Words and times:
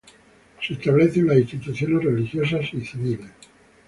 Se 0.59 0.73
establecen 0.73 1.27
las 1.27 1.37
instituciones 1.37 2.03
religiosas 2.03 2.73
y 2.73 2.81
civiles. 2.81 3.29